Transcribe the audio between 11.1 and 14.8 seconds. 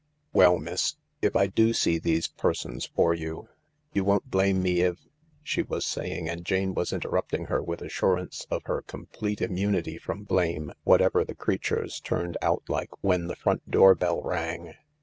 the creatures turned out like, when the front door bell rang.